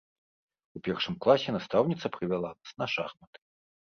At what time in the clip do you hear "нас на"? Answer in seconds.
2.57-2.87